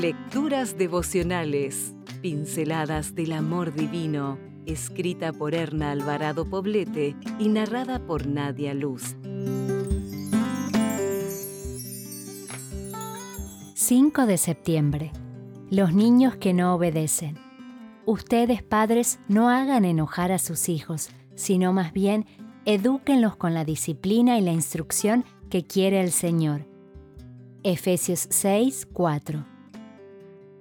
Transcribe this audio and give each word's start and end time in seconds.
Lecturas 0.00 0.78
devocionales, 0.78 1.94
pinceladas 2.22 3.14
del 3.14 3.32
amor 3.32 3.74
divino, 3.74 4.38
escrita 4.64 5.30
por 5.30 5.54
Erna 5.54 5.90
Alvarado 5.90 6.48
Poblete 6.48 7.14
y 7.38 7.50
narrada 7.50 8.06
por 8.06 8.26
Nadia 8.26 8.72
Luz. 8.72 9.14
5 13.74 14.24
de 14.24 14.38
septiembre. 14.38 15.12
Los 15.68 15.92
niños 15.92 16.34
que 16.34 16.54
no 16.54 16.74
obedecen. 16.74 17.36
Ustedes, 18.06 18.62
padres, 18.62 19.18
no 19.28 19.50
hagan 19.50 19.84
enojar 19.84 20.32
a 20.32 20.38
sus 20.38 20.70
hijos, 20.70 21.10
sino 21.34 21.74
más 21.74 21.92
bien 21.92 22.24
edúquenlos 22.64 23.36
con 23.36 23.52
la 23.52 23.66
disciplina 23.66 24.38
y 24.38 24.40
la 24.40 24.52
instrucción 24.52 25.26
que 25.50 25.66
quiere 25.66 26.00
el 26.00 26.10
Señor. 26.10 26.64
Efesios 27.62 28.28
6, 28.30 28.88
4. 28.94 29.59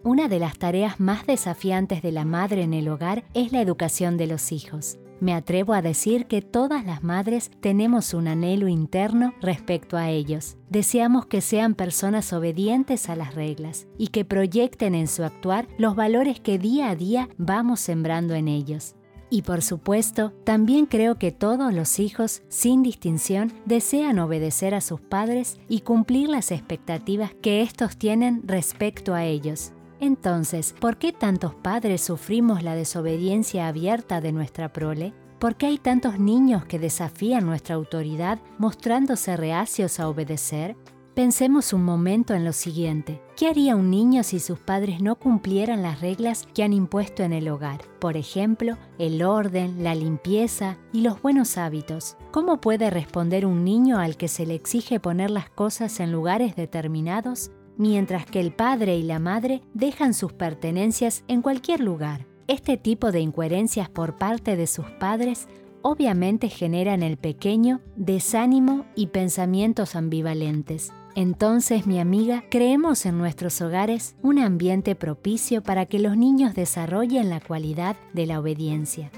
Una 0.03 0.29
de 0.29 0.39
las 0.39 0.57
tareas 0.57 1.01
más 1.01 1.27
desafiantes 1.27 2.01
de 2.01 2.13
la 2.13 2.23
madre 2.23 2.63
en 2.63 2.73
el 2.73 2.87
hogar 2.87 3.25
es 3.33 3.51
la 3.51 3.61
educación 3.61 4.15
de 4.15 4.27
los 4.27 4.53
hijos. 4.53 4.97
Me 5.19 5.33
atrevo 5.33 5.73
a 5.73 5.81
decir 5.81 6.25
que 6.27 6.41
todas 6.41 6.85
las 6.85 7.03
madres 7.03 7.51
tenemos 7.59 8.13
un 8.13 8.29
anhelo 8.29 8.69
interno 8.69 9.33
respecto 9.41 9.97
a 9.97 10.09
ellos. 10.09 10.55
Deseamos 10.69 11.25
que 11.25 11.41
sean 11.41 11.75
personas 11.75 12.31
obedientes 12.31 13.09
a 13.09 13.17
las 13.17 13.35
reglas 13.35 13.87
y 13.97 14.07
que 14.07 14.23
proyecten 14.23 14.95
en 14.95 15.09
su 15.09 15.25
actuar 15.25 15.67
los 15.77 15.97
valores 15.97 16.39
que 16.39 16.57
día 16.57 16.89
a 16.89 16.95
día 16.95 17.27
vamos 17.37 17.81
sembrando 17.81 18.35
en 18.35 18.47
ellos. 18.47 18.95
Y 19.29 19.41
por 19.41 19.61
supuesto, 19.61 20.31
también 20.45 20.85
creo 20.85 21.19
que 21.19 21.33
todos 21.33 21.73
los 21.73 21.99
hijos, 21.99 22.41
sin 22.47 22.83
distinción, 22.83 23.51
desean 23.65 24.17
obedecer 24.19 24.73
a 24.73 24.81
sus 24.81 25.01
padres 25.01 25.59
y 25.67 25.81
cumplir 25.81 26.29
las 26.29 26.51
expectativas 26.51 27.33
que 27.41 27.61
estos 27.61 27.97
tienen 27.97 28.41
respecto 28.45 29.13
a 29.13 29.25
ellos. 29.25 29.73
Entonces, 29.99 30.73
¿por 30.79 30.97
qué 30.97 31.11
tantos 31.11 31.53
padres 31.55 32.01
sufrimos 32.01 32.63
la 32.63 32.75
desobediencia 32.75 33.67
abierta 33.67 34.21
de 34.21 34.31
nuestra 34.31 34.71
prole? 34.71 35.13
¿Por 35.39 35.55
qué 35.55 35.67
hay 35.67 35.77
tantos 35.77 36.19
niños 36.19 36.65
que 36.65 36.79
desafían 36.79 37.45
nuestra 37.45 37.75
autoridad 37.75 38.39
mostrándose 38.57 39.35
reacios 39.35 39.99
a 39.99 40.07
obedecer? 40.07 40.77
Pensemos 41.15 41.73
un 41.73 41.83
momento 41.83 42.33
en 42.33 42.45
lo 42.45 42.53
siguiente. 42.53 43.21
¿Qué 43.35 43.49
haría 43.49 43.75
un 43.75 43.89
niño 43.89 44.23
si 44.23 44.39
sus 44.39 44.57
padres 44.57 45.01
no 45.01 45.15
cumplieran 45.15 45.81
las 45.81 45.99
reglas 45.99 46.47
que 46.53 46.63
han 46.63 46.71
impuesto 46.71 47.23
en 47.23 47.33
el 47.33 47.49
hogar? 47.49 47.81
Por 47.99 48.15
ejemplo, 48.15 48.77
el 48.99 49.21
orden, 49.21 49.83
la 49.83 49.95
limpieza 49.95 50.77
y 50.93 51.01
los 51.01 51.21
buenos 51.21 51.57
hábitos. 51.57 52.15
¿Cómo 52.31 52.61
puede 52.61 52.89
responder 52.89 53.45
un 53.45 53.65
niño 53.65 53.99
al 53.99 54.15
que 54.15 54.29
se 54.29 54.45
le 54.45 54.55
exige 54.55 55.01
poner 55.01 55.29
las 55.29 55.49
cosas 55.49 55.99
en 55.99 56.13
lugares 56.13 56.55
determinados 56.55 57.51
mientras 57.79 58.27
que 58.27 58.39
el 58.39 58.51
padre 58.51 58.97
y 58.97 59.03
la 59.03 59.17
madre 59.17 59.63
dejan 59.73 60.13
sus 60.13 60.33
pertenencias 60.33 61.23
en 61.27 61.41
cualquier 61.41 61.79
lugar. 61.79 62.27
Este 62.47 62.77
tipo 62.77 63.11
de 63.11 63.21
incoherencias 63.21 63.89
por 63.89 64.17
parte 64.17 64.55
de 64.55 64.67
sus 64.67 64.85
padres 64.99 65.47
obviamente 65.81 66.49
genera 66.49 66.93
en 66.93 67.03
el 67.03 67.17
pequeño 67.17 67.79
desánimo 67.95 68.85
y 68.95 69.07
pensamientos 69.07 69.95
ambivalentes. 69.95 70.91
Entonces, 71.15 71.87
mi 71.87 71.99
amiga, 71.99 72.43
creemos 72.51 73.05
en 73.05 73.17
nuestros 73.17 73.61
hogares 73.61 74.15
un 74.21 74.39
ambiente 74.39 74.95
propicio 74.95 75.63
para 75.63 75.85
que 75.85 75.99
los 75.99 76.17
niños 76.17 76.53
desarrollen 76.53 77.29
la 77.29 77.39
cualidad 77.39 77.95
de 78.13 78.25
la 78.25 78.39
obediencia. 78.39 79.09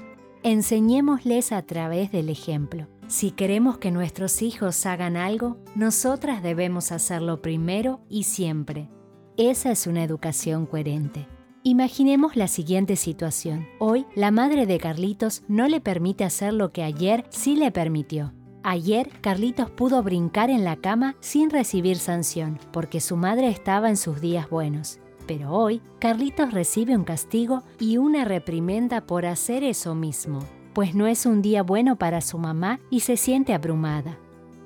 Enseñémosles 0.44 1.52
a 1.52 1.62
través 1.62 2.12
del 2.12 2.28
ejemplo. 2.28 2.86
Si 3.12 3.30
queremos 3.30 3.76
que 3.76 3.90
nuestros 3.90 4.40
hijos 4.40 4.86
hagan 4.86 5.18
algo, 5.18 5.58
nosotras 5.74 6.42
debemos 6.42 6.92
hacerlo 6.92 7.42
primero 7.42 8.00
y 8.08 8.22
siempre. 8.22 8.88
Esa 9.36 9.70
es 9.70 9.86
una 9.86 10.02
educación 10.02 10.64
coherente. 10.64 11.28
Imaginemos 11.62 12.36
la 12.36 12.48
siguiente 12.48 12.96
situación. 12.96 13.68
Hoy, 13.78 14.06
la 14.14 14.30
madre 14.30 14.64
de 14.64 14.78
Carlitos 14.78 15.42
no 15.46 15.68
le 15.68 15.82
permite 15.82 16.24
hacer 16.24 16.54
lo 16.54 16.72
que 16.72 16.84
ayer 16.84 17.26
sí 17.28 17.54
le 17.54 17.70
permitió. 17.70 18.32
Ayer, 18.62 19.10
Carlitos 19.20 19.70
pudo 19.70 20.02
brincar 20.02 20.48
en 20.48 20.64
la 20.64 20.76
cama 20.76 21.14
sin 21.20 21.50
recibir 21.50 21.98
sanción, 21.98 22.58
porque 22.72 23.02
su 23.02 23.18
madre 23.18 23.48
estaba 23.48 23.90
en 23.90 23.98
sus 23.98 24.22
días 24.22 24.48
buenos. 24.48 25.00
Pero 25.26 25.52
hoy, 25.52 25.82
Carlitos 25.98 26.54
recibe 26.54 26.96
un 26.96 27.04
castigo 27.04 27.62
y 27.78 27.98
una 27.98 28.24
reprimenda 28.24 29.02
por 29.02 29.26
hacer 29.26 29.64
eso 29.64 29.94
mismo 29.94 30.40
pues 30.72 30.94
no 30.94 31.06
es 31.06 31.26
un 31.26 31.42
día 31.42 31.62
bueno 31.62 31.96
para 31.96 32.20
su 32.20 32.38
mamá 32.38 32.80
y 32.90 33.00
se 33.00 33.16
siente 33.16 33.54
abrumada. 33.54 34.18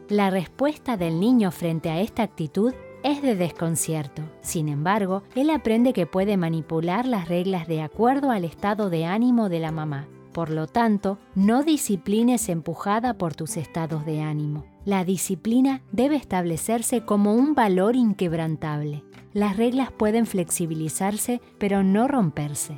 La 0.09 0.31
respuesta 0.31 0.97
del 0.97 1.19
niño 1.19 1.50
frente 1.50 1.91
a 1.91 2.00
esta 2.00 2.22
actitud 2.22 2.72
es 3.03 3.22
de 3.22 3.37
desconcierto. 3.37 4.22
Sin 4.41 4.69
embargo, 4.69 5.22
él 5.34 5.50
aprende 5.50 5.93
que 5.93 6.06
puede 6.06 6.37
manipular 6.37 7.06
las 7.06 7.28
reglas 7.28 7.67
de 7.69 7.83
acuerdo 7.83 8.31
al 8.31 8.44
estado 8.44 8.91
de 8.91 9.05
ánimo 9.05 9.49
de 9.49 9.61
la 9.61 9.72
mamá. 9.72 10.09
Por 10.33 10.50
lo 10.50 10.67
tanto, 10.67 11.19
no 11.34 11.62
disciplines 11.62 12.49
empujada 12.49 13.15
por 13.15 13.34
tus 13.34 13.56
estados 13.56 14.05
de 14.05 14.21
ánimo. 14.21 14.65
La 14.84 15.05
disciplina 15.05 15.83
debe 15.93 16.17
establecerse 16.17 17.05
como 17.05 17.33
un 17.34 17.55
valor 17.55 17.97
inquebrantable. 17.97 19.03
Las 19.33 19.56
reglas 19.56 19.91
pueden 19.93 20.27
flexibilizarse, 20.27 21.41
pero 21.59 21.83
no 21.83 22.06
romperse. 22.06 22.77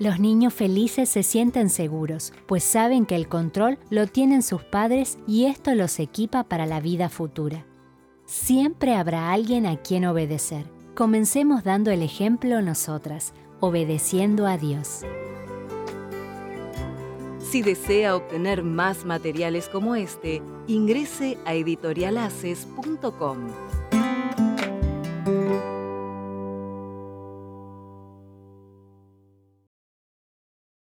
Los 0.00 0.18
niños 0.18 0.54
felices 0.54 1.10
se 1.10 1.22
sienten 1.22 1.68
seguros, 1.68 2.32
pues 2.46 2.64
saben 2.64 3.04
que 3.04 3.16
el 3.16 3.28
control 3.28 3.78
lo 3.90 4.06
tienen 4.06 4.42
sus 4.42 4.64
padres 4.64 5.18
y 5.26 5.44
esto 5.44 5.74
los 5.74 5.98
equipa 5.98 6.44
para 6.44 6.64
la 6.64 6.80
vida 6.80 7.10
futura. 7.10 7.66
Siempre 8.24 8.94
habrá 8.94 9.30
alguien 9.30 9.66
a 9.66 9.76
quien 9.76 10.06
obedecer. 10.06 10.64
Comencemos 10.94 11.64
dando 11.64 11.90
el 11.90 12.02
ejemplo 12.02 12.62
nosotras, 12.62 13.34
obedeciendo 13.60 14.46
a 14.46 14.56
Dios. 14.56 15.02
Si 17.38 17.60
desea 17.60 18.16
obtener 18.16 18.62
más 18.62 19.04
materiales 19.04 19.68
como 19.68 19.96
este, 19.96 20.40
ingrese 20.66 21.36
a 21.44 21.52
editorialaces.com. 21.52 23.48